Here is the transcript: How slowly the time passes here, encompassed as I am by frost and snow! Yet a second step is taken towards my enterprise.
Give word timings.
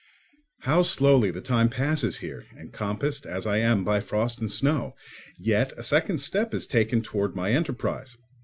How 0.61 0.81
slowly 0.81 1.29
the 1.29 1.41
time 1.41 1.69
passes 1.69 2.17
here, 2.17 2.45
encompassed 2.57 3.27
as 3.27 3.45
I 3.45 3.57
am 3.57 3.83
by 3.83 3.99
frost 3.99 4.39
and 4.39 4.51
snow! 4.51 4.95
Yet 5.37 5.73
a 5.77 5.83
second 5.83 6.17
step 6.21 6.55
is 6.55 6.65
taken 6.65 7.03
towards 7.03 7.35
my 7.35 7.51
enterprise. 7.51 8.17